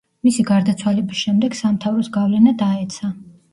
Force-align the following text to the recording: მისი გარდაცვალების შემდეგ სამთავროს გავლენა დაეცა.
მისი 0.27 0.45
გარდაცვალების 0.51 1.19
შემდეგ 1.27 1.59
სამთავროს 1.61 2.11
გავლენა 2.19 2.57
დაეცა. 2.65 3.15